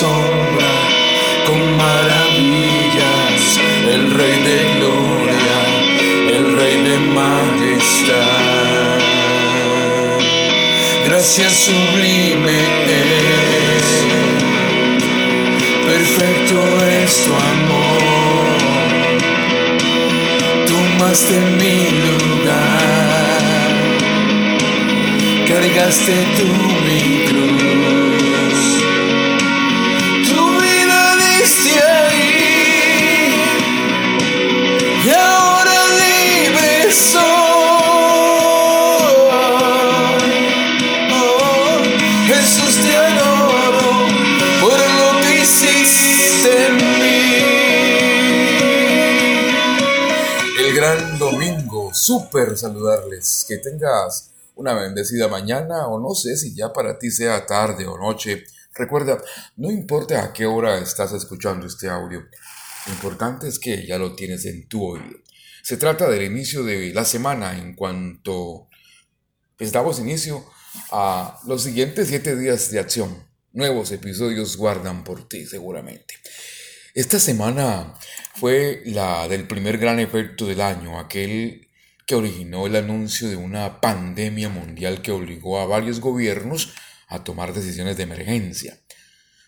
nos 0.00 0.08
asombra 0.08 0.74
con 1.46 1.76
maravillas. 1.76 3.42
El 3.92 4.10
Rey 4.12 4.36
de 4.42 4.58
Gloria, 4.76 5.58
el 6.36 6.56
Rey 6.56 6.76
de 6.84 6.98
Majestad. 7.14 9.00
Gracias 11.06 11.52
sublime 11.52 12.58
perfecto 15.86 16.58
es 17.02 17.24
tu 17.24 17.32
amor. 17.32 18.46
Tomaste 20.66 21.36
mi 21.58 21.78
lugar, 22.06 23.40
cargaste 25.48 26.14
tu 26.36 26.79
súper 52.10 52.58
saludarles. 52.58 53.44
Que 53.46 53.58
tengas 53.58 54.32
una 54.56 54.74
bendecida 54.74 55.28
mañana 55.28 55.86
o 55.86 56.00
no 56.00 56.14
sé 56.14 56.36
si 56.36 56.54
ya 56.54 56.72
para 56.72 56.98
ti 56.98 57.10
sea 57.10 57.46
tarde 57.46 57.86
o 57.86 57.96
noche. 57.96 58.44
Recuerda, 58.74 59.22
no 59.56 59.70
importa 59.70 60.24
a 60.24 60.32
qué 60.32 60.46
hora 60.46 60.78
estás 60.78 61.12
escuchando 61.12 61.66
este 61.66 61.88
audio, 61.88 62.20
lo 62.86 62.92
importante 62.92 63.46
es 63.46 63.58
que 63.58 63.86
ya 63.86 63.98
lo 63.98 64.14
tienes 64.14 64.44
en 64.46 64.68
tu 64.68 64.84
oído. 64.84 65.18
Se 65.62 65.76
trata 65.76 66.08
del 66.08 66.22
inicio 66.22 66.64
de 66.64 66.92
la 66.92 67.04
semana 67.04 67.56
en 67.56 67.74
cuanto 67.74 68.68
pues, 69.56 69.70
damos 69.70 69.98
inicio 70.00 70.44
a 70.90 71.38
los 71.46 71.62
siguientes 71.62 72.08
siete 72.08 72.36
días 72.36 72.70
de 72.70 72.80
acción. 72.80 73.24
Nuevos 73.52 73.90
episodios 73.92 74.56
guardan 74.56 75.04
por 75.04 75.28
ti 75.28 75.46
seguramente. 75.46 76.14
Esta 76.94 77.20
semana 77.20 77.94
fue 78.36 78.82
la 78.86 79.28
del 79.28 79.46
primer 79.46 79.78
gran 79.78 80.00
efecto 80.00 80.46
del 80.46 80.60
año, 80.60 80.98
aquel 80.98 81.69
que 82.10 82.16
originó 82.16 82.66
el 82.66 82.74
anuncio 82.74 83.28
de 83.28 83.36
una 83.36 83.80
pandemia 83.80 84.48
mundial 84.48 85.00
que 85.00 85.12
obligó 85.12 85.60
a 85.60 85.66
varios 85.66 86.00
gobiernos 86.00 86.72
a 87.06 87.22
tomar 87.22 87.54
decisiones 87.54 87.96
de 87.96 88.02
emergencia. 88.02 88.80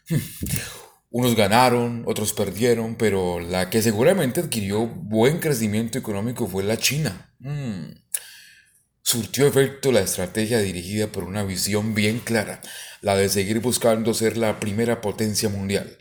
Unos 1.11 1.35
ganaron, 1.35 2.05
otros 2.07 2.33
perdieron, 2.33 2.95
pero 2.95 3.41
la 3.41 3.69
que 3.69 3.83
seguramente 3.83 4.39
adquirió 4.39 4.87
buen 4.87 5.41
crecimiento 5.41 5.99
económico 5.99 6.47
fue 6.47 6.63
la 6.63 6.77
China. 6.77 7.35
Mm. 7.41 7.95
Surtió 9.03 9.49
efecto 9.49 9.91
la 9.91 10.03
estrategia 10.03 10.61
dirigida 10.61 11.09
por 11.09 11.25
una 11.25 11.43
visión 11.43 11.97
bien 11.97 12.21
clara, 12.21 12.61
la 13.01 13.17
de 13.17 13.29
seguir 13.29 13.59
buscando 13.59 14.15
ser 14.15 14.37
la 14.37 14.61
primera 14.61 15.01
potencia 15.01 15.49
mundial 15.49 15.99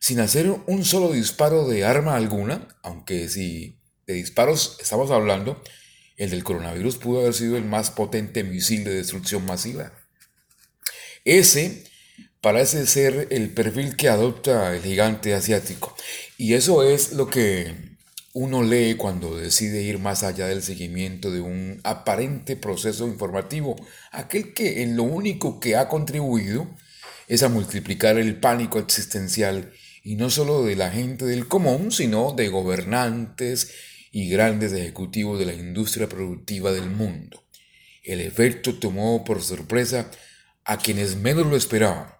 sin 0.00 0.18
hacer 0.18 0.50
un 0.66 0.84
solo 0.84 1.12
disparo 1.12 1.68
de 1.68 1.84
arma 1.86 2.16
alguna, 2.16 2.66
aunque 2.82 3.28
si 3.30 3.78
de 4.06 4.14
disparos 4.14 4.76
estamos 4.80 5.10
hablando, 5.10 5.62
el 6.16 6.30
del 6.30 6.44
coronavirus 6.44 6.98
pudo 6.98 7.20
haber 7.20 7.34
sido 7.34 7.56
el 7.56 7.64
más 7.64 7.90
potente 7.90 8.44
misil 8.44 8.84
de 8.84 8.94
destrucción 8.94 9.44
masiva. 9.44 9.92
Ese 11.24 11.84
parece 12.40 12.86
ser 12.86 13.28
el 13.30 13.50
perfil 13.50 13.96
que 13.96 14.08
adopta 14.08 14.74
el 14.74 14.82
gigante 14.82 15.34
asiático, 15.34 15.96
y 16.36 16.54
eso 16.54 16.82
es 16.82 17.12
lo 17.12 17.28
que 17.28 17.94
uno 18.34 18.64
lee 18.64 18.96
cuando 18.96 19.36
decide 19.36 19.82
ir 19.82 20.00
más 20.00 20.24
allá 20.24 20.48
del 20.48 20.62
seguimiento 20.62 21.30
de 21.30 21.40
un 21.40 21.80
aparente 21.84 22.56
proceso 22.56 23.06
informativo, 23.06 23.76
aquel 24.10 24.52
que 24.52 24.82
en 24.82 24.96
lo 24.96 25.04
único 25.04 25.60
que 25.60 25.76
ha 25.76 25.88
contribuido 25.88 26.68
es 27.28 27.44
a 27.44 27.48
multiplicar 27.48 28.18
el 28.18 28.40
pánico 28.40 28.78
existencial 28.80 29.72
y 30.02 30.16
no 30.16 30.30
solo 30.30 30.64
de 30.64 30.76
la 30.76 30.90
gente 30.90 31.24
del 31.24 31.46
común, 31.46 31.92
sino 31.92 32.32
de 32.32 32.48
gobernantes 32.48 33.72
y 34.14 34.28
grandes 34.28 34.72
ejecutivos 34.72 35.40
de 35.40 35.46
la 35.46 35.54
industria 35.54 36.08
productiva 36.08 36.70
del 36.70 36.88
mundo. 36.88 37.42
El 38.04 38.20
efecto 38.20 38.74
tomó 38.74 39.24
por 39.24 39.42
sorpresa 39.42 40.08
a 40.64 40.78
quienes 40.78 41.16
menos 41.16 41.48
lo 41.48 41.56
esperaban. 41.56 42.14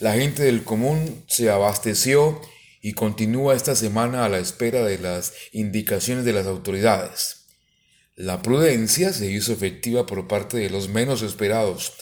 La 0.00 0.14
gente 0.14 0.42
del 0.42 0.64
común 0.64 1.22
se 1.28 1.50
abasteció 1.50 2.40
y 2.80 2.94
continúa 2.94 3.54
esta 3.54 3.76
semana 3.76 4.24
a 4.24 4.30
la 4.30 4.38
espera 4.38 4.84
de 4.84 4.98
las 4.98 5.34
indicaciones 5.52 6.24
de 6.24 6.32
las 6.32 6.46
autoridades. 6.46 7.44
La 8.16 8.40
prudencia 8.40 9.12
se 9.12 9.30
hizo 9.30 9.52
efectiva 9.52 10.06
por 10.06 10.26
parte 10.26 10.56
de 10.56 10.70
los 10.70 10.88
menos 10.88 11.20
esperados, 11.20 11.92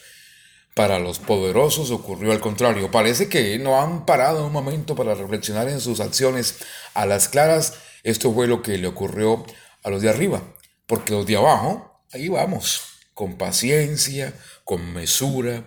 para 0.77 1.00
los 1.00 1.19
poderosos 1.19 1.91
ocurrió 1.91 2.31
al 2.31 2.38
contrario. 2.38 2.92
Parece 2.92 3.28
que 3.28 3.59
no 3.59 3.82
han 3.82 4.06
parado 4.06 4.47
un 4.47 4.53
momento 4.53 4.94
para 4.94 5.16
reflexionar 5.16 5.69
en 5.69 5.81
sus 5.81 5.98
acciones. 5.98 6.59
A 6.94 7.06
las 7.06 7.28
claras, 7.28 7.75
esto 8.03 8.33
fue 8.33 8.47
lo 8.47 8.62
que 8.62 8.78
le 8.78 8.87
ocurrió 8.87 9.44
a 9.83 9.91
los 9.91 10.03
de 10.03 10.11
arriba. 10.11 10.43
Porque 10.87 11.12
los 11.12 11.27
de 11.27 11.37
abajo, 11.37 12.03
ahí 12.12 12.28
vamos, 12.28 12.83
con 13.15 13.37
paciencia, 13.37 14.34
con 14.65 14.93
mesura, 14.93 15.65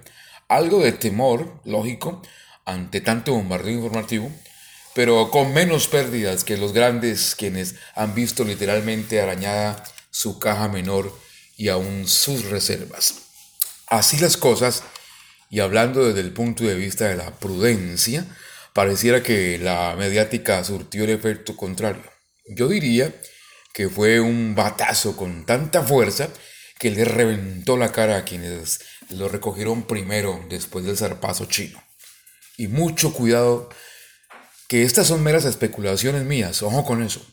algo 0.47 0.83
de 0.83 0.91
temor, 0.91 1.61
lógico, 1.65 2.21
ante 2.65 3.01
tanto 3.01 3.33
bombardeo 3.33 3.73
informativo, 3.73 4.31
pero 4.93 5.31
con 5.31 5.53
menos 5.53 5.87
pérdidas 5.87 6.43
que 6.43 6.57
los 6.57 6.73
grandes 6.73 7.35
quienes 7.35 7.75
han 7.95 8.13
visto 8.13 8.43
literalmente 8.43 9.21
arañada 9.21 9.83
su 10.11 10.39
caja 10.39 10.67
menor 10.67 11.17
y 11.57 11.69
aún 11.69 12.07
sus 12.07 12.45
reservas. 12.45 13.15
Así 13.87 14.17
las 14.17 14.37
cosas, 14.37 14.83
y 15.49 15.59
hablando 15.59 16.05
desde 16.05 16.21
el 16.21 16.31
punto 16.31 16.63
de 16.63 16.75
vista 16.75 17.07
de 17.07 17.15
la 17.15 17.31
prudencia, 17.39 18.25
pareciera 18.73 19.23
que 19.23 19.57
la 19.57 19.95
mediática 19.97 20.63
surtió 20.63 21.03
el 21.03 21.11
efecto 21.11 21.55
contrario. 21.55 22.12
Yo 22.45 22.67
diría 22.67 23.13
que 23.73 23.89
fue 23.89 24.19
un 24.19 24.55
batazo 24.55 25.15
con 25.15 25.45
tanta 25.45 25.81
fuerza 25.83 26.29
que 26.79 26.91
le 26.91 27.05
reventó 27.05 27.77
la 27.77 27.91
cara 27.91 28.17
a 28.17 28.25
quienes 28.25 28.81
lo 29.09 29.29
recogieron 29.29 29.83
primero 29.83 30.43
después 30.49 30.85
del 30.85 30.97
zarpazo 30.97 31.45
chino. 31.45 31.81
Y 32.57 32.67
mucho 32.67 33.13
cuidado, 33.13 33.69
que 34.67 34.83
estas 34.83 35.07
son 35.07 35.23
meras 35.23 35.45
especulaciones 35.45 36.23
mías, 36.23 36.61
ojo 36.61 36.85
con 36.85 37.01
eso. 37.01 37.25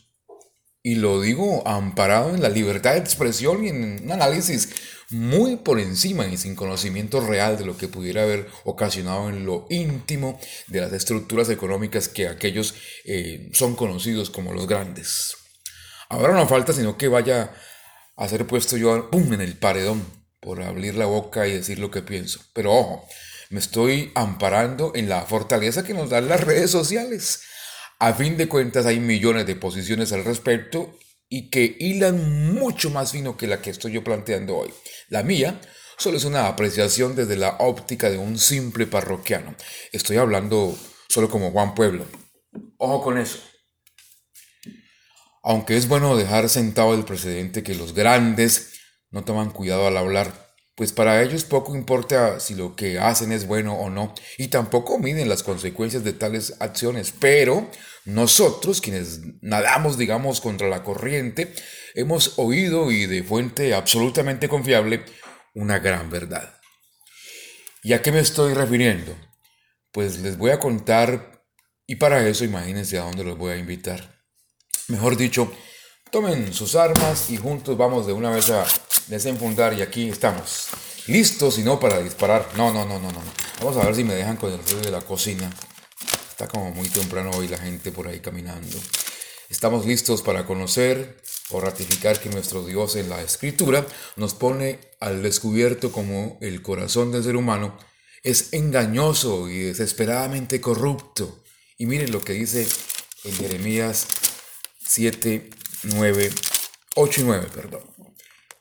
Y 0.83 0.95
lo 0.95 1.21
digo 1.21 1.67
amparado 1.67 2.33
en 2.33 2.41
la 2.41 2.49
libertad 2.49 2.93
de 2.93 2.99
expresión 2.99 3.63
y 3.63 3.69
en 3.69 4.03
un 4.03 4.11
análisis 4.11 4.69
muy 5.11 5.57
por 5.57 5.79
encima 5.79 6.25
y 6.27 6.37
sin 6.37 6.55
conocimiento 6.55 7.19
real 7.19 7.57
de 7.57 7.65
lo 7.65 7.77
que 7.77 7.87
pudiera 7.87 8.23
haber 8.23 8.47
ocasionado 8.63 9.29
en 9.29 9.45
lo 9.45 9.67
íntimo 9.69 10.39
de 10.67 10.81
las 10.81 10.93
estructuras 10.93 11.49
económicas 11.49 12.07
que 12.07 12.27
aquellos 12.27 12.75
eh, 13.05 13.49
son 13.53 13.75
conocidos 13.75 14.29
como 14.29 14.53
los 14.53 14.67
grandes. 14.67 15.35
Ahora 16.09 16.33
no 16.33 16.47
falta 16.47 16.73
sino 16.73 16.97
que 16.97 17.07
vaya 17.07 17.53
a 18.15 18.27
ser 18.27 18.47
puesto 18.47 18.77
yo 18.77 19.09
en 19.13 19.41
el 19.41 19.57
paredón 19.57 20.05
por 20.39 20.61
abrir 20.61 20.95
la 20.95 21.05
boca 21.05 21.47
y 21.47 21.53
decir 21.53 21.79
lo 21.79 21.91
que 21.91 22.01
pienso. 22.01 22.41
Pero 22.53 22.73
ojo, 22.73 23.07
me 23.49 23.59
estoy 23.59 24.11
amparando 24.15 24.93
en 24.95 25.09
la 25.09 25.21
fortaleza 25.23 25.83
que 25.83 25.93
nos 25.93 26.09
dan 26.09 26.27
las 26.27 26.41
redes 26.41 26.71
sociales. 26.71 27.43
A 28.01 28.15
fin 28.15 28.35
de 28.35 28.49
cuentas 28.49 28.87
hay 28.87 28.99
millones 28.99 29.45
de 29.45 29.55
posiciones 29.55 30.11
al 30.11 30.25
respecto 30.25 30.97
y 31.29 31.51
que 31.51 31.77
hilan 31.79 32.51
mucho 32.51 32.89
más 32.89 33.11
fino 33.11 33.37
que 33.37 33.45
la 33.45 33.61
que 33.61 33.69
estoy 33.69 33.91
yo 33.91 34.03
planteando 34.03 34.57
hoy. 34.57 34.73
La 35.09 35.21
mía 35.21 35.61
solo 35.99 36.17
es 36.17 36.25
una 36.25 36.47
apreciación 36.47 37.15
desde 37.15 37.35
la 37.35 37.57
óptica 37.59 38.09
de 38.09 38.17
un 38.17 38.39
simple 38.39 38.87
parroquiano. 38.87 39.53
Estoy 39.91 40.17
hablando 40.17 40.75
solo 41.09 41.29
como 41.29 41.51
Juan 41.51 41.75
Pueblo. 41.75 42.07
Ojo 42.77 43.03
con 43.03 43.19
eso. 43.19 43.37
Aunque 45.43 45.77
es 45.77 45.87
bueno 45.87 46.17
dejar 46.17 46.49
sentado 46.49 46.95
el 46.95 47.05
precedente 47.05 47.61
que 47.61 47.75
los 47.75 47.93
grandes 47.93 48.79
no 49.11 49.23
toman 49.25 49.51
cuidado 49.51 49.85
al 49.85 49.97
hablar, 49.97 50.50
pues 50.81 50.93
para 50.93 51.21
ellos 51.21 51.43
poco 51.43 51.75
importa 51.75 52.39
si 52.39 52.55
lo 52.55 52.75
que 52.75 52.97
hacen 52.97 53.31
es 53.31 53.45
bueno 53.45 53.75
o 53.75 53.91
no, 53.91 54.15
y 54.39 54.47
tampoco 54.47 54.97
miden 54.97 55.29
las 55.29 55.43
consecuencias 55.43 56.03
de 56.03 56.11
tales 56.11 56.55
acciones, 56.59 57.13
pero 57.19 57.69
nosotros, 58.03 58.81
quienes 58.81 59.19
nadamos, 59.41 59.99
digamos, 59.99 60.41
contra 60.41 60.69
la 60.69 60.81
corriente, 60.81 61.53
hemos 61.93 62.39
oído 62.39 62.89
y 62.89 63.05
de 63.05 63.21
fuente 63.21 63.75
absolutamente 63.75 64.49
confiable 64.49 65.05
una 65.53 65.77
gran 65.77 66.09
verdad. 66.09 66.59
¿Y 67.83 67.93
a 67.93 68.01
qué 68.01 68.11
me 68.11 68.19
estoy 68.19 68.55
refiriendo? 68.55 69.15
Pues 69.91 70.17
les 70.21 70.35
voy 70.35 70.49
a 70.49 70.59
contar, 70.59 71.43
y 71.85 71.97
para 71.97 72.27
eso 72.27 72.43
imagínense 72.43 72.97
a 72.97 73.03
dónde 73.03 73.23
los 73.23 73.37
voy 73.37 73.51
a 73.51 73.57
invitar. 73.57 74.23
Mejor 74.87 75.15
dicho, 75.15 75.53
tomen 76.09 76.51
sus 76.55 76.73
armas 76.73 77.29
y 77.29 77.37
juntos 77.37 77.77
vamos 77.77 78.07
de 78.07 78.13
una 78.13 78.31
vez 78.31 78.49
a 78.49 78.65
desenfundar 79.07 79.73
y 79.73 79.81
aquí 79.81 80.09
estamos. 80.09 80.67
Listos 81.07 81.57
y 81.57 81.63
no 81.63 81.79
para 81.79 81.99
disparar. 81.99 82.49
No, 82.55 82.71
no, 82.73 82.85
no, 82.85 82.99
no, 82.99 83.11
no. 83.11 83.21
Vamos 83.59 83.77
a 83.77 83.85
ver 83.85 83.95
si 83.95 84.03
me 84.03 84.13
dejan 84.13 84.37
con 84.37 84.51
el 84.51 84.59
ruido 84.59 84.81
de 84.81 84.91
la 84.91 85.01
cocina. 85.01 85.49
Está 86.29 86.47
como 86.47 86.71
muy 86.71 86.87
temprano 86.89 87.31
hoy 87.31 87.47
la 87.47 87.57
gente 87.57 87.91
por 87.91 88.07
ahí 88.07 88.19
caminando. 88.19 88.77
Estamos 89.49 89.85
listos 89.85 90.21
para 90.21 90.45
conocer 90.45 91.17
o 91.49 91.59
ratificar 91.59 92.19
que 92.19 92.29
nuestro 92.29 92.63
Dios 92.63 92.95
en 92.95 93.09
la 93.09 93.21
Escritura 93.21 93.85
nos 94.15 94.33
pone 94.33 94.79
al 94.99 95.21
descubierto 95.21 95.91
como 95.91 96.37
el 96.41 96.61
corazón 96.61 97.11
del 97.11 97.23
ser 97.23 97.35
humano 97.35 97.77
es 98.23 98.53
engañoso 98.53 99.49
y 99.49 99.59
desesperadamente 99.59 100.61
corrupto. 100.61 101.43
Y 101.77 101.85
miren 101.85 102.11
lo 102.11 102.21
que 102.21 102.33
dice 102.33 102.67
en 103.23 103.35
Jeremías 103.35 104.07
7, 104.85 105.49
9, 105.83 106.31
8 106.95 107.21
y 107.21 107.23
9, 107.23 107.47
perdón. 107.53 107.81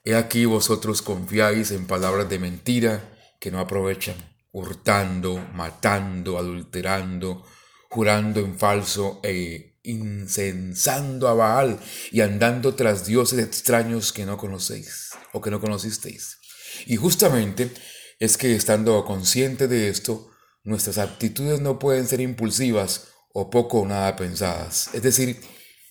He 0.02 0.14
aquí 0.14 0.46
vosotros 0.46 1.02
confiáis 1.02 1.70
en 1.72 1.86
palabras 1.86 2.28
de 2.28 2.38
mentira 2.38 3.18
que 3.38 3.50
no 3.50 3.60
aprovechan, 3.60 4.16
hurtando, 4.50 5.36
matando, 5.52 6.38
adulterando, 6.38 7.44
jurando 7.90 8.40
en 8.40 8.58
falso 8.58 9.20
e 9.22 9.78
incensando 9.82 11.28
a 11.28 11.34
Baal 11.34 11.78
y 12.10 12.20
andando 12.22 12.74
tras 12.74 13.06
dioses 13.06 13.38
extraños 13.38 14.12
que 14.12 14.24
no 14.24 14.38
conocéis 14.38 15.10
o 15.32 15.40
que 15.40 15.50
no 15.50 15.60
conocisteis. 15.60 16.38
Y 16.86 16.96
justamente 16.96 17.70
es 18.18 18.36
que 18.36 18.54
estando 18.54 19.04
consciente 19.04 19.68
de 19.68 19.88
esto, 19.88 20.30
nuestras 20.62 20.98
actitudes 20.98 21.60
no 21.60 21.78
pueden 21.78 22.06
ser 22.06 22.20
impulsivas 22.20 23.08
o 23.32 23.50
poco 23.50 23.80
o 23.80 23.86
nada 23.86 24.16
pensadas, 24.16 24.90
es 24.92 25.02
decir, 25.02 25.40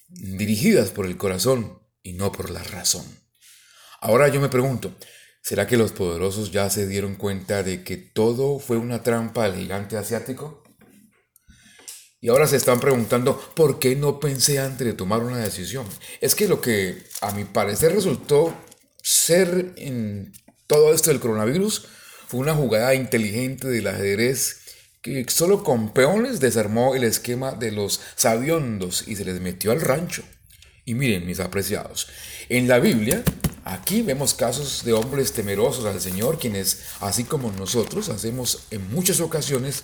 dirigidas 0.08 0.90
por 0.90 1.06
el 1.06 1.18
corazón 1.18 1.80
y 2.04 2.14
no 2.14 2.32
por 2.32 2.50
la 2.50 2.64
razón. 2.64 3.06
Ahora 4.02 4.30
yo 4.30 4.40
me 4.40 4.50
pregunto, 4.50 4.96
¿será 5.42 5.68
que 5.68 5.78
los 5.78 5.92
poderosos 5.92 6.52
ya 6.52 6.70
se 6.70 6.88
dieron 6.88 7.16
cuenta 7.16 7.64
de 7.64 7.84
que 7.84 7.98
todo 7.98 8.60
fue 8.60 8.78
una 8.78 9.04
trampa 9.04 9.50
del 9.50 9.60
gigante 9.60 9.98
asiático? 9.98 10.64
Y 12.22 12.30
ahora 12.30 12.48
se 12.48 12.58
están 12.58 12.80
preguntando, 12.80 13.38
¿por 13.56 13.80
qué 13.80 13.96
no 13.96 14.20
pensé 14.20 14.60
antes 14.60 14.86
de 14.86 14.94
tomar 14.94 15.22
una 15.22 15.38
decisión? 15.38 15.86
Es 16.22 16.36
que 16.36 16.48
lo 16.48 16.62
que 16.62 17.04
a 17.22 17.32
mi 17.32 17.44
parecer 17.46 17.94
resultó 17.94 18.54
ser 19.02 19.74
en 19.78 20.32
todo 20.68 20.94
esto 20.94 21.10
del 21.10 21.20
coronavirus 21.20 21.88
fue 22.28 22.42
una 22.42 22.54
jugada 22.54 22.94
inteligente 22.94 23.68
del 23.68 23.88
ajedrez 23.88 24.58
que 25.02 25.26
solo 25.30 25.64
con 25.64 25.94
peones 25.94 26.40
desarmó 26.40 26.94
el 26.94 27.06
esquema 27.06 27.54
de 27.54 27.72
los 27.72 28.02
sabiondos 28.16 29.08
y 29.08 29.16
se 29.16 29.26
les 29.26 29.40
metió 29.40 29.72
al 29.72 29.82
rancho. 29.82 30.24
Y 30.86 30.94
miren, 30.94 31.26
mis 31.26 31.40
apreciados, 31.40 32.08
en 32.50 32.68
la 32.68 32.80
Biblia, 32.80 33.24
aquí 33.66 34.02
vemos 34.02 34.34
casos 34.34 34.84
de 34.84 34.94
hombres 34.94 35.34
temerosos 35.34 35.86
al 35.86 36.00
Señor, 36.00 36.40
quienes, 36.40 36.86
así 37.00 37.24
como 37.24 37.52
nosotros, 37.52 38.10
hacemos 38.10 38.68
en 38.72 38.92
muchas 38.92 39.20
ocasiones, 39.20 39.84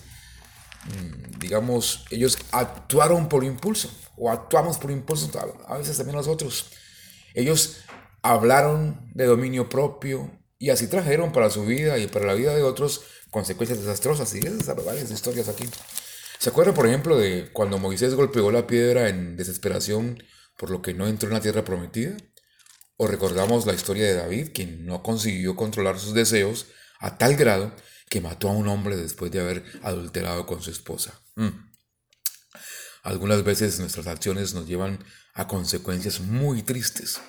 mm, 0.86 1.40
digamos, 1.40 2.06
ellos 2.12 2.38
actuaron 2.52 3.30
por 3.30 3.44
impulso, 3.44 3.90
o 4.18 4.32
actuamos 4.32 4.78
por 4.78 4.92
impulso, 4.92 5.30
a 5.68 5.78
veces 5.78 5.98
también 5.98 6.18
nosotros. 6.18 6.68
Ellos 7.34 7.78
hablaron 8.22 9.12
de 9.14 9.26
dominio 9.26 9.70
propio 9.70 10.32
y 10.58 10.70
así 10.70 10.88
trajeron 10.88 11.32
para 11.32 11.50
su 11.50 11.66
vida 11.66 11.98
y 12.00 12.08
para 12.08 12.26
la 12.26 12.34
vida 12.34 12.56
de 12.56 12.64
otros 12.64 13.02
consecuencias 13.30 13.80
desastrosas. 13.80 14.34
Y 14.34 14.40
esas 14.40 14.84
varias 14.84 15.12
historias 15.12 15.50
aquí. 15.50 15.66
¿Se 16.40 16.50
acuerdan, 16.50 16.74
por 16.76 16.88
ejemplo, 16.88 17.18
de 17.18 17.52
cuando 17.52 17.78
Moisés 17.78 18.16
golpeó 18.16 18.52
la 18.52 18.66
piedra 18.66 19.10
en 19.10 19.36
desesperación 19.36 20.24
por 20.58 20.70
lo 20.70 20.82
que 20.82 20.94
no 20.94 21.08
entró 21.08 21.28
en 21.30 21.34
la 21.34 21.42
tierra 21.42 21.64
prometida? 21.66 22.18
¿O 22.98 23.08
recordamos 23.08 23.66
la 23.66 23.74
historia 23.74 24.06
de 24.06 24.14
David, 24.14 24.52
quien 24.54 24.86
no 24.86 25.04
consiguió 25.04 25.56
controlar 25.56 26.00
sus 26.00 26.14
deseos 26.14 26.68
a 27.00 27.18
tal 27.18 27.36
grado 27.36 27.76
que 28.10 28.22
mató 28.22 28.50
a 28.50 28.54
un 28.54 28.68
hombre 28.68 28.96
después 28.96 29.32
de 29.32 29.42
haber 29.42 29.64
adulterado 29.82 30.46
con 30.46 30.62
su 30.62 30.72
esposa? 30.72 31.22
Mm. 31.36 31.50
Algunas 33.04 33.44
veces 33.44 33.80
nuestras 33.80 34.08
acciones 34.08 34.54
nos 34.54 34.68
llevan 34.68 35.04
a 35.34 35.48
consecuencias 35.48 36.22
muy 36.22 36.64
tristes 36.64 37.20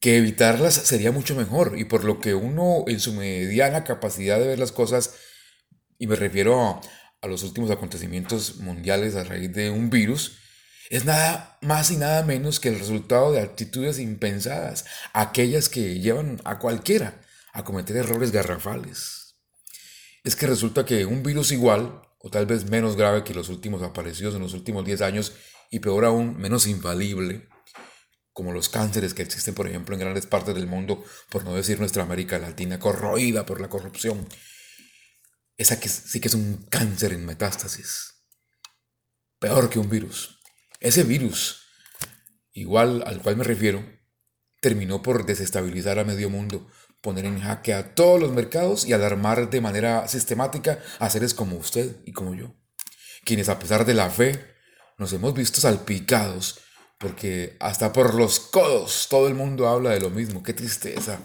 que 0.00 0.16
evitarlas 0.16 0.74
sería 0.74 1.12
mucho 1.12 1.36
mejor 1.36 1.74
y 1.76 1.84
por 1.84 2.04
lo 2.04 2.20
que 2.20 2.34
uno 2.34 2.84
en 2.88 3.00
su 3.00 3.12
mediana 3.12 3.84
capacidad 3.84 4.38
de 4.38 4.48
ver 4.48 4.58
las 4.58 4.72
cosas, 4.72 5.14
y 5.98 6.06
me 6.06 6.16
refiero 6.16 6.80
a, 7.22 7.28
los 7.28 7.42
últimos 7.42 7.70
acontecimientos 7.70 8.56
mundiales 8.56 9.14
a 9.14 9.24
raíz 9.24 9.52
de 9.52 9.68
un 9.68 9.90
virus, 9.90 10.38
es 10.90 11.04
nada 11.04 11.56
más 11.62 11.92
y 11.92 11.96
nada 11.96 12.24
menos 12.24 12.58
que 12.58 12.68
el 12.68 12.78
resultado 12.78 13.30
de 13.30 13.40
actitudes 13.40 14.00
impensadas, 14.00 14.84
aquellas 15.12 15.68
que 15.68 16.00
llevan 16.00 16.40
a 16.44 16.58
cualquiera 16.58 17.20
a 17.52 17.64
cometer 17.64 17.96
errores 17.96 18.32
garrafales. 18.32 19.36
Es 20.24 20.34
que 20.34 20.48
resulta 20.48 20.84
que 20.84 21.06
un 21.06 21.22
virus 21.22 21.52
igual, 21.52 22.02
o 22.18 22.28
tal 22.28 22.44
vez 22.46 22.68
menos 22.68 22.96
grave 22.96 23.22
que 23.22 23.34
los 23.34 23.48
últimos 23.48 23.82
aparecidos 23.82 24.34
en 24.34 24.42
los 24.42 24.52
últimos 24.52 24.84
10 24.84 25.00
años, 25.02 25.32
y 25.70 25.78
peor 25.78 26.04
aún, 26.04 26.36
menos 26.36 26.66
infalible, 26.66 27.48
como 28.32 28.52
los 28.52 28.68
cánceres 28.68 29.14
que 29.14 29.22
existen, 29.22 29.54
por 29.54 29.68
ejemplo, 29.68 29.94
en 29.94 30.00
grandes 30.00 30.26
partes 30.26 30.56
del 30.56 30.66
mundo, 30.66 31.04
por 31.28 31.44
no 31.44 31.54
decir 31.54 31.78
nuestra 31.78 32.02
América 32.02 32.40
Latina, 32.40 32.80
corroída 32.80 33.46
por 33.46 33.60
la 33.60 33.68
corrupción. 33.68 34.26
Esa 35.56 35.78
que 35.78 35.88
sí 35.88 36.20
que 36.20 36.26
es 36.26 36.34
un 36.34 36.66
cáncer 36.68 37.12
en 37.12 37.24
metástasis. 37.24 38.14
Peor 39.38 39.70
que 39.70 39.78
un 39.78 39.88
virus. 39.88 40.39
Ese 40.80 41.02
virus, 41.04 41.66
igual 42.52 43.04
al 43.06 43.20
cual 43.20 43.36
me 43.36 43.44
refiero, 43.44 43.84
terminó 44.60 45.02
por 45.02 45.26
desestabilizar 45.26 45.98
a 45.98 46.04
medio 46.04 46.30
mundo, 46.30 46.66
poner 47.02 47.26
en 47.26 47.40
jaque 47.40 47.74
a 47.74 47.94
todos 47.94 48.18
los 48.18 48.32
mercados 48.32 48.86
y 48.86 48.94
alarmar 48.94 49.50
de 49.50 49.60
manera 49.60 50.08
sistemática 50.08 50.78
a 50.98 51.10
seres 51.10 51.34
como 51.34 51.56
usted 51.56 51.96
y 52.06 52.12
como 52.12 52.34
yo, 52.34 52.54
quienes 53.24 53.50
a 53.50 53.58
pesar 53.58 53.84
de 53.84 53.94
la 53.94 54.08
fe 54.08 54.42
nos 54.96 55.12
hemos 55.12 55.34
visto 55.34 55.60
salpicados 55.60 56.60
porque 56.98 57.56
hasta 57.60 57.92
por 57.92 58.14
los 58.14 58.40
codos 58.40 59.06
todo 59.08 59.28
el 59.28 59.34
mundo 59.34 59.68
habla 59.68 59.90
de 59.90 60.00
lo 60.00 60.10
mismo, 60.10 60.42
qué 60.42 60.52
tristeza. 60.52 61.18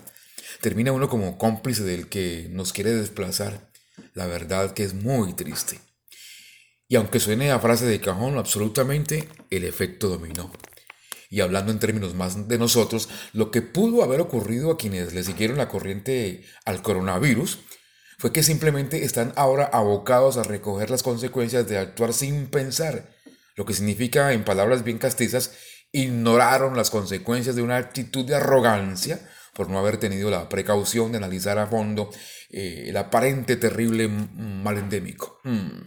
Termina 0.61 0.93
uno 0.93 1.09
como 1.09 1.37
cómplice 1.37 1.83
del 1.83 2.07
que 2.07 2.47
nos 2.49 2.71
quiere 2.71 2.93
desplazar. 2.93 3.69
La 4.13 4.25
verdad 4.25 4.73
que 4.73 4.83
es 4.83 4.93
muy 4.93 5.33
triste. 5.33 5.79
Y 6.87 6.95
aunque 6.95 7.19
suene 7.19 7.51
a 7.51 7.59
frase 7.59 7.85
de 7.85 7.99
cajón, 7.99 8.37
absolutamente 8.37 9.27
el 9.49 9.63
efecto 9.63 10.07
dominó. 10.07 10.51
Y 11.29 11.41
hablando 11.41 11.71
en 11.71 11.79
términos 11.79 12.13
más 12.13 12.47
de 12.47 12.57
nosotros, 12.57 13.09
lo 13.33 13.49
que 13.51 13.61
pudo 13.61 14.03
haber 14.03 14.21
ocurrido 14.21 14.71
a 14.71 14.77
quienes 14.77 15.13
le 15.13 15.23
siguieron 15.23 15.57
la 15.57 15.67
corriente 15.67 16.45
al 16.65 16.81
coronavirus 16.81 17.59
fue 18.17 18.31
que 18.31 18.43
simplemente 18.43 19.03
están 19.03 19.33
ahora 19.35 19.65
abocados 19.65 20.37
a 20.37 20.43
recoger 20.43 20.89
las 20.89 21.03
consecuencias 21.03 21.67
de 21.67 21.77
actuar 21.77 22.13
sin 22.13 22.47
pensar 22.47 23.15
lo 23.55 23.65
que 23.65 23.73
significa, 23.73 24.33
en 24.33 24.43
palabras 24.43 24.83
bien 24.83 24.97
castizas, 24.97 25.53
ignoraron 25.91 26.75
las 26.75 26.89
consecuencias 26.89 27.55
de 27.55 27.61
una 27.61 27.77
actitud 27.77 28.25
de 28.25 28.35
arrogancia 28.35 29.29
por 29.53 29.69
no 29.69 29.79
haber 29.79 29.97
tenido 29.97 30.29
la 30.29 30.49
precaución 30.49 31.11
de 31.11 31.17
analizar 31.17 31.57
a 31.57 31.67
fondo 31.67 32.09
eh, 32.49 32.85
el 32.87 32.97
aparente 32.97 33.55
terrible 33.55 34.09
mal 34.09 34.77
endémico. 34.77 35.39
Hmm. 35.45 35.83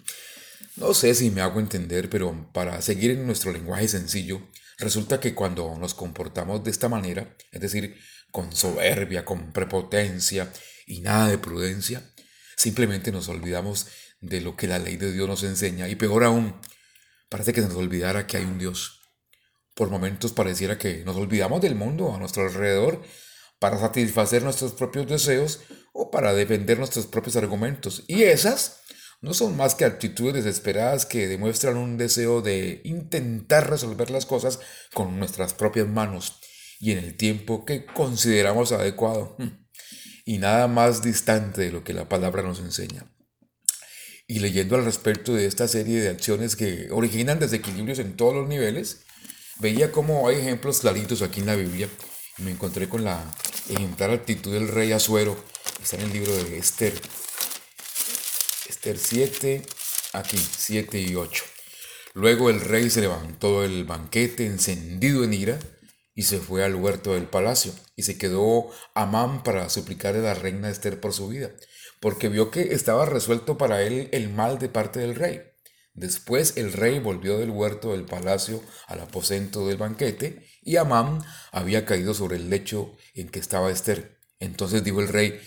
No 0.79 0.95
sé 0.95 1.15
si 1.15 1.31
me 1.31 1.41
hago 1.41 1.61
entender, 1.61 2.09
pero 2.09 2.51
para 2.53 2.81
seguir 2.83 3.11
en 3.11 3.27
nuestro 3.27 3.53
lenguaje 3.53 3.89
sencillo, 3.89 4.49
resulta 4.79 5.21
que 5.21 5.35
cuando 5.35 5.77
nos 5.77 5.95
comportamos 5.95 6.63
de 6.65 6.71
esta 6.71 6.89
manera, 6.89 7.37
es 7.51 7.61
decir, 7.61 7.97
con 8.31 8.55
soberbia, 8.55 9.25
con 9.25 9.53
prepotencia 9.53 10.53
y 10.87 11.01
nada 11.01 11.29
de 11.29 11.39
prudencia, 11.39 12.03
simplemente 12.57 13.11
nos 13.11 13.29
olvidamos 13.29 13.89
de 14.21 14.41
lo 14.41 14.57
que 14.57 14.69
la 14.69 14.79
ley 14.79 14.97
de 14.97 15.13
Dios 15.13 15.29
nos 15.29 15.43
enseña 15.43 15.89
y 15.89 15.97
peor 15.97 16.25
aún, 16.25 16.55
Parece 17.29 17.53
que 17.53 17.61
se 17.61 17.69
nos 17.69 17.77
olvidara 17.77 18.27
que 18.27 18.39
hay 18.39 18.45
un 18.45 18.59
Dios. 18.59 19.01
Por 19.75 19.91
momentos 19.91 20.33
pareciera 20.33 20.79
que 20.79 21.05
nos 21.05 21.17
olvidamos 21.17 21.61
del 21.61 21.75
mundo 21.75 22.15
a 22.15 22.19
nuestro 22.19 22.45
alrededor 22.45 23.03
para 23.59 23.79
satisfacer 23.79 24.43
nuestros 24.43 24.73
propios 24.73 25.07
deseos 25.07 25.61
o 25.93 26.11
para 26.11 26.33
defender 26.33 26.79
nuestros 26.79 27.07
propios 27.07 27.37
argumentos. 27.37 28.05
Y 28.07 28.23
esas 28.23 28.81
no 29.21 29.35
son 29.35 29.57
más 29.57 29.75
que 29.75 29.85
actitudes 29.85 30.45
desesperadas 30.45 31.05
que 31.05 31.27
demuestran 31.27 31.77
un 31.77 31.97
deseo 31.97 32.41
de 32.41 32.81
intentar 32.85 33.69
resolver 33.69 34.11
las 34.11 34.27
cosas 34.27 34.61
con 34.95 35.19
nuestras 35.19 35.55
propias 35.55 35.89
manos 35.89 36.41
y 36.79 36.93
en 36.93 36.99
el 36.99 37.17
tiempo 37.17 37.65
que 37.65 37.85
consideramos 37.85 38.73
adecuado. 38.73 39.37
Y 40.25 40.39
nada 40.39 40.69
más 40.69 41.03
distante 41.03 41.63
de 41.63 41.73
lo 41.73 41.83
que 41.83 41.95
la 41.95 42.09
palabra 42.09 42.43
nos 42.43 42.61
enseña. 42.61 43.11
Y 44.27 44.41
leyendo 44.41 44.77
al 44.77 44.85
respecto 44.85 45.35
de 45.35 45.47
esta 45.47 45.67
serie 45.69 46.01
de 46.01 46.11
acciones 46.11 46.55
que 46.55 46.89
originan 46.93 47.39
desequilibrios 47.39 47.99
en 47.99 48.15
todos 48.15 48.35
los 48.35 48.47
niveles, 48.47 49.05
veía 49.59 49.91
cómo 49.91 50.29
hay 50.29 50.37
ejemplos 50.37 50.81
claritos 50.81 51.23
aquí 51.23 51.41
en 51.41 51.47
la 51.47 51.57
Biblia. 51.57 51.89
Me 52.37 52.51
encontré 52.51 52.89
con 52.89 53.05
la 53.05 53.25
ejemplar 53.71 54.11
actitud 54.11 54.53
del 54.53 54.69
rey 54.69 54.93
Azuero, 54.93 55.43
está 55.83 55.97
en 55.97 56.03
el 56.03 56.13
libro 56.13 56.37
de 56.37 56.59
Esther, 56.59 56.93
Esther 58.79 58.97
7, 58.97 59.63
aquí, 60.13 60.39
7 60.39 61.01
y 61.01 61.17
8. 61.17 61.45
Luego 62.15 62.49
el 62.49 62.61
rey 62.61 62.91
se 62.91 63.01
levantó 63.01 63.63
del 63.63 63.83
banquete 63.83 64.47
encendido 64.47 65.25
en 65.25 65.33
ira 65.33 65.59
y 66.15 66.23
se 66.23 66.39
fue 66.39 66.63
al 66.63 66.77
huerto 66.77 67.15
del 67.15 67.25
palacio 67.25 67.75
y 67.97 68.05
se 68.05 68.19
quedó 68.19 68.71
Amán 68.95 69.43
para 69.43 69.69
suplicarle 69.69 70.21
a 70.21 70.33
la 70.33 70.35
reina 70.35 70.71
Esther 70.71 71.01
por 71.01 71.13
su 71.13 71.27
vida, 71.27 71.51
porque 71.99 72.29
vio 72.29 72.53
que 72.53 72.73
estaba 72.73 73.05
resuelto 73.05 73.59
para 73.59 73.83
él 73.83 74.11
el 74.13 74.29
mal 74.29 74.61
de 74.61 74.69
parte 74.69 75.01
del 75.01 75.17
rey. 75.17 75.41
Después 75.95 76.57
el 76.57 76.73
rey 76.73 77.01
volvió 77.01 77.37
del 77.37 77.51
huerto 77.51 77.91
del 77.91 78.05
palacio 78.05 78.63
al 78.87 79.01
aposento 79.01 79.67
del 79.67 79.79
banquete, 79.79 80.47
y 80.63 80.77
Amán 80.77 81.25
había 81.51 81.85
caído 81.85 82.15
sobre 82.15 82.37
el 82.37 82.49
lecho 82.49 82.97
en 83.15 83.29
que 83.29 83.41
estaba 83.41 83.73
Esther. 83.73 84.21
Entonces 84.39 84.85
dijo 84.85 85.01
el 85.01 85.09
rey, 85.09 85.41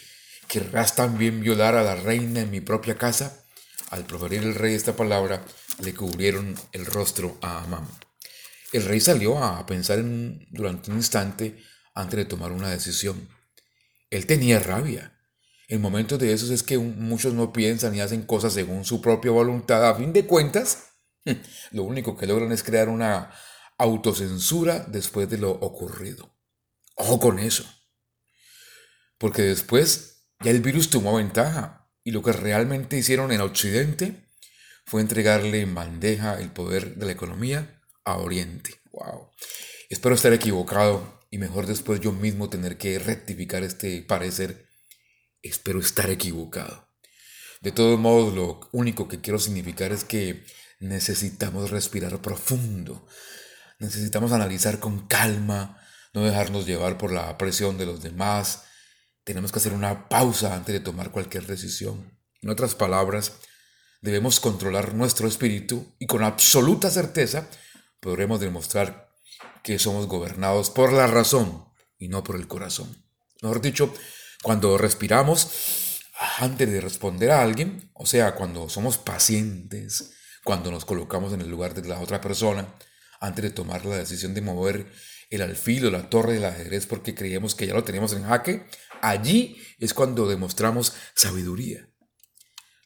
¿querrás 0.51 0.95
también 0.95 1.39
violar 1.39 1.75
a 1.75 1.83
la 1.83 1.95
reina 1.95 2.41
en 2.41 2.51
mi 2.51 2.59
propia 2.59 2.97
casa? 2.97 3.45
Al 3.89 4.05
proferir 4.05 4.43
el 4.43 4.55
rey 4.55 4.75
esta 4.75 4.95
palabra, 4.95 5.45
le 5.79 5.93
cubrieron 5.93 6.55
el 6.73 6.85
rostro 6.85 7.37
a 7.41 7.63
Amán. 7.63 7.87
El 8.73 8.83
rey 8.83 8.99
salió 8.99 9.41
a 9.41 9.65
pensar 9.65 9.99
en, 9.99 10.45
durante 10.51 10.91
un 10.91 10.97
instante 10.97 11.63
antes 11.95 12.17
de 12.17 12.25
tomar 12.25 12.51
una 12.51 12.69
decisión. 12.69 13.29
Él 14.09 14.25
tenía 14.25 14.59
rabia 14.59 15.17
en 15.71 15.79
momentos 15.79 16.19
de 16.19 16.33
esos 16.33 16.49
es 16.49 16.63
que 16.63 16.77
muchos 16.77 17.33
no 17.33 17.53
piensan 17.53 17.95
y 17.95 18.01
hacen 18.01 18.23
cosas 18.23 18.51
según 18.51 18.83
su 18.83 18.99
propia 18.99 19.31
voluntad. 19.31 19.87
A 19.87 19.95
fin 19.95 20.11
de 20.11 20.27
cuentas, 20.27 20.89
lo 21.71 21.83
único 21.83 22.17
que 22.17 22.27
logran 22.27 22.51
es 22.51 22.61
crear 22.61 22.89
una 22.89 23.31
autocensura 23.77 24.79
después 24.89 25.29
de 25.29 25.37
lo 25.37 25.51
ocurrido. 25.51 26.35
Ojo 26.95 27.21
con 27.21 27.39
eso. 27.39 27.63
Porque 29.17 29.43
después 29.43 30.10
ya 30.43 30.51
el 30.51 30.61
virus 30.61 30.89
tomó 30.89 31.15
ventaja 31.15 31.87
y 32.03 32.11
lo 32.11 32.21
que 32.23 32.33
realmente 32.33 32.97
hicieron 32.97 33.31
en 33.31 33.41
Occidente 33.41 34.27
fue 34.85 35.01
entregarle 35.01 35.61
en 35.61 35.75
bandeja 35.75 36.39
el 36.39 36.51
poder 36.51 36.95
de 36.95 37.05
la 37.05 37.11
economía 37.11 37.81
a 38.03 38.17
Oriente. 38.17 38.81
Wow. 38.91 39.31
Espero 39.89 40.15
estar 40.15 40.33
equivocado 40.33 41.21
y 41.29 41.37
mejor 41.37 41.67
después 41.67 41.99
yo 41.99 42.11
mismo 42.11 42.49
tener 42.49 42.77
que 42.77 42.99
rectificar 42.99 43.63
este 43.63 44.01
parecer 44.01 44.71
Espero 45.43 45.79
estar 45.79 46.09
equivocado. 46.11 46.87
De 47.61 47.71
todos 47.71 47.99
modos, 47.99 48.33
lo 48.35 48.69
único 48.71 49.07
que 49.07 49.21
quiero 49.21 49.39
significar 49.39 49.91
es 49.91 50.03
que 50.03 50.45
necesitamos 50.79 51.71
respirar 51.71 52.21
profundo. 52.21 53.07
Necesitamos 53.79 54.33
analizar 54.33 54.79
con 54.79 55.07
calma, 55.07 55.81
no 56.13 56.23
dejarnos 56.23 56.67
llevar 56.67 56.99
por 56.99 57.11
la 57.11 57.37
presión 57.39 57.79
de 57.79 57.87
los 57.87 58.03
demás. 58.03 58.65
Tenemos 59.23 59.51
que 59.51 59.59
hacer 59.59 59.73
una 59.73 60.09
pausa 60.09 60.55
antes 60.55 60.73
de 60.73 60.79
tomar 60.79 61.11
cualquier 61.11 61.45
decisión. 61.45 62.17
En 62.41 62.49
otras 62.49 62.75
palabras, 62.75 63.33
debemos 64.01 64.39
controlar 64.39 64.93
nuestro 64.95 65.27
espíritu 65.27 65.93
y 65.99 66.07
con 66.07 66.23
absoluta 66.23 66.89
certeza 66.89 67.47
podremos 67.99 68.39
demostrar 68.39 69.11
que 69.63 69.77
somos 69.77 70.07
gobernados 70.07 70.69
por 70.69 70.91
la 70.91 71.07
razón 71.07 71.65
y 71.99 72.07
no 72.07 72.23
por 72.23 72.35
el 72.35 72.47
corazón. 72.47 73.05
Mejor 73.41 73.61
dicho, 73.61 73.93
cuando 74.41 74.77
respiramos 74.77 76.01
antes 76.39 76.71
de 76.71 76.81
responder 76.81 77.31
a 77.31 77.41
alguien, 77.41 77.91
o 77.93 78.05
sea, 78.05 78.35
cuando 78.35 78.69
somos 78.69 78.97
pacientes, 78.97 80.13
cuando 80.43 80.71
nos 80.71 80.85
colocamos 80.85 81.33
en 81.33 81.41
el 81.41 81.49
lugar 81.49 81.73
de 81.73 81.87
la 81.87 81.99
otra 81.99 82.21
persona, 82.21 82.75
antes 83.19 83.43
de 83.43 83.51
tomar 83.51 83.85
la 83.85 83.97
decisión 83.97 84.33
de 84.33 84.41
mover 84.41 84.91
el 85.31 85.41
alfil 85.41 85.87
o 85.87 85.91
la 85.91 86.09
torre 86.09 86.33
del 86.33 86.45
ajedrez 86.45 86.85
porque 86.85 87.15
creíamos 87.15 87.55
que 87.55 87.65
ya 87.65 87.73
lo 87.73 87.83
teníamos 87.83 88.13
en 88.13 88.23
jaque, 88.23 88.67
allí 89.01 89.57
es 89.79 89.93
cuando 89.95 90.27
demostramos 90.27 90.93
sabiduría. 91.15 91.87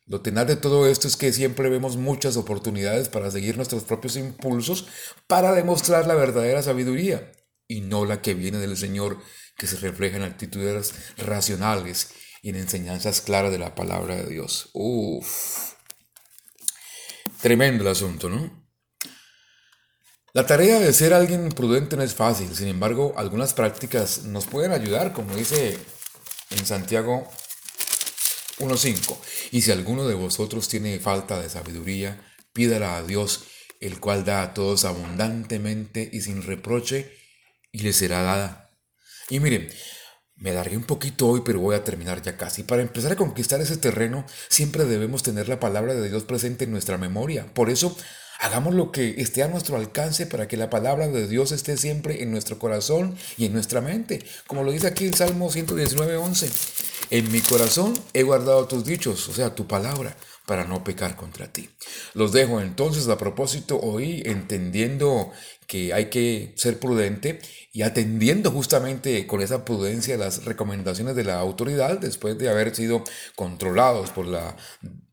Lo 0.05 0.21
tenaz 0.21 0.45
de 0.45 0.55
todo 0.55 0.87
esto 0.87 1.07
es 1.07 1.17
que 1.17 1.33
siempre 1.33 1.67
vemos 1.67 1.97
muchas 1.97 2.37
oportunidades 2.37 3.09
para 3.09 3.31
seguir 3.31 3.57
nuestros 3.57 3.83
propios 3.83 4.15
impulsos 4.15 4.87
para 5.25 5.51
demostrar 5.53 6.05
la 6.05 6.13
verdadera 6.13 6.61
sabiduría 6.61 7.31
y 7.67 7.81
no 7.81 8.05
la 8.05 8.21
que 8.21 8.35
viene 8.35 8.59
del 8.59 8.77
Señor 8.77 9.17
que 9.57 9.65
se 9.65 9.77
refleja 9.77 10.17
en 10.17 10.23
actitudes 10.23 10.93
racionales 11.17 12.11
y 12.43 12.49
en 12.49 12.57
enseñanzas 12.57 13.21
claras 13.21 13.51
de 13.51 13.57
la 13.57 13.73
palabra 13.73 14.15
de 14.15 14.27
Dios. 14.27 14.69
Uf. 14.73 15.73
Tremendo 17.41 17.83
el 17.83 17.89
asunto, 17.89 18.29
¿no? 18.29 18.64
La 20.35 20.45
tarea 20.45 20.81
de 20.81 20.91
ser 20.91 21.13
alguien 21.13 21.47
prudente 21.47 21.95
no 21.95 22.03
es 22.03 22.13
fácil, 22.13 22.53
sin 22.53 22.67
embargo, 22.67 23.13
algunas 23.15 23.53
prácticas 23.53 24.23
nos 24.23 24.45
pueden 24.47 24.73
ayudar, 24.73 25.13
como 25.13 25.33
dice 25.33 25.77
en 26.49 26.65
Santiago 26.65 27.25
1.5. 28.59 29.15
Y 29.51 29.61
si 29.61 29.71
alguno 29.71 30.05
de 30.05 30.13
vosotros 30.13 30.67
tiene 30.67 30.99
falta 30.99 31.39
de 31.39 31.49
sabiduría, 31.49 32.21
pídala 32.51 32.97
a 32.97 33.03
Dios, 33.03 33.45
el 33.79 34.01
cual 34.01 34.25
da 34.25 34.41
a 34.41 34.53
todos 34.53 34.83
abundantemente 34.83 36.09
y 36.11 36.19
sin 36.19 36.43
reproche, 36.43 37.13
y 37.71 37.79
le 37.79 37.93
será 37.93 38.21
dada. 38.21 38.71
Y 39.29 39.39
miren, 39.39 39.69
me 40.35 40.51
daré 40.51 40.75
un 40.75 40.83
poquito 40.83 41.29
hoy, 41.29 41.43
pero 41.45 41.61
voy 41.61 41.77
a 41.77 41.85
terminar 41.85 42.21
ya 42.21 42.35
casi. 42.35 42.63
Para 42.63 42.81
empezar 42.81 43.13
a 43.13 43.15
conquistar 43.15 43.61
ese 43.61 43.77
terreno, 43.77 44.25
siempre 44.49 44.83
debemos 44.83 45.23
tener 45.23 45.47
la 45.47 45.61
palabra 45.61 45.93
de 45.93 46.09
Dios 46.09 46.25
presente 46.25 46.65
en 46.65 46.71
nuestra 46.71 46.97
memoria. 46.97 47.53
Por 47.53 47.69
eso, 47.69 47.95
hagamos 48.39 48.73
lo 48.73 48.91
que 48.91 49.21
esté 49.21 49.43
a 49.43 49.47
nuestro 49.47 49.77
alcance 49.77 50.25
para 50.25 50.47
que 50.47 50.57
la 50.57 50.69
palabra 50.69 51.07
de 51.07 51.27
Dios 51.27 51.51
esté 51.51 51.77
siempre 51.77 52.23
en 52.23 52.31
nuestro 52.31 52.59
corazón 52.59 53.15
y 53.37 53.45
en 53.45 53.53
nuestra 53.53 53.81
mente. 53.81 54.23
Como 54.47 54.63
lo 54.63 54.71
dice 54.71 54.87
aquí 54.87 55.05
el 55.05 55.13
Salmo 55.15 55.49
119, 55.49 56.15
11. 56.17 56.49
En 57.11 57.31
mi 57.31 57.41
corazón 57.41 57.93
he 58.13 58.23
guardado 58.23 58.67
tus 58.67 58.85
dichos, 58.85 59.27
o 59.29 59.33
sea, 59.33 59.53
tu 59.53 59.67
palabra 59.67 60.15
para 60.45 60.63
no 60.63 60.83
pecar 60.83 61.15
contra 61.15 61.51
ti. 61.51 61.69
Los 62.13 62.31
dejo 62.31 62.61
entonces 62.61 63.07
a 63.07 63.17
propósito 63.17 63.79
hoy 63.79 64.21
entendiendo 64.25 65.31
que 65.67 65.93
hay 65.93 66.09
que 66.09 66.53
ser 66.55 66.79
prudente 66.79 67.39
y 67.71 67.81
atendiendo 67.81 68.51
justamente 68.51 69.25
con 69.25 69.41
esa 69.41 69.65
prudencia 69.65 70.17
las 70.17 70.45
recomendaciones 70.45 71.15
de 71.15 71.23
la 71.23 71.39
autoridad 71.39 71.99
después 71.99 72.37
de 72.37 72.49
haber 72.49 72.75
sido 72.75 73.03
controlados 73.35 74.11
por 74.11 74.27
la 74.27 74.55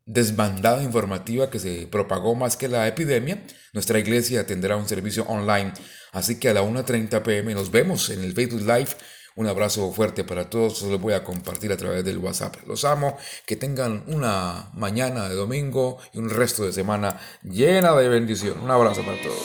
desbandada 0.05 0.83
informativa 0.83 1.49
que 1.49 1.59
se 1.59 1.87
propagó 1.87 2.35
más 2.35 2.57
que 2.57 2.67
la 2.67 2.87
epidemia, 2.87 3.43
nuestra 3.73 3.99
iglesia 3.99 4.45
tendrá 4.45 4.75
un 4.75 4.87
servicio 4.87 5.23
online. 5.25 5.73
Así 6.11 6.39
que 6.39 6.49
a 6.49 6.53
la 6.53 6.63
1.30 6.63 7.21
pm 7.21 7.53
nos 7.53 7.71
vemos 7.71 8.09
en 8.09 8.23
el 8.23 8.33
Facebook 8.33 8.61
Live 8.61 8.89
un 9.35 9.47
abrazo 9.47 9.91
fuerte 9.91 10.23
para 10.23 10.47
todos, 10.47 10.77
se 10.77 10.89
los 10.89 11.01
voy 11.01 11.13
a 11.13 11.23
compartir 11.23 11.71
a 11.71 11.77
través 11.77 12.05
del 12.05 12.19
WhatsApp. 12.19 12.55
Los 12.67 12.85
amo, 12.85 13.17
que 13.47 13.55
tengan 13.55 14.03
una 14.05 14.69
mañana 14.73 15.27
de 15.27 15.33
domingo 15.33 15.97
y 16.13 16.19
un 16.19 16.29
resto 16.29 16.63
de 16.63 16.71
semana 16.71 17.19
llena 17.41 17.93
de 17.93 18.09
bendición. 18.09 18.59
Un 18.59 18.69
abrazo 18.69 19.03
para 19.03 19.19
todos. 19.23 19.39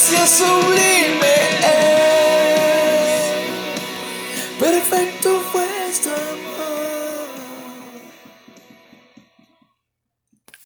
Gracias 0.00 0.38
sublime 0.38 1.27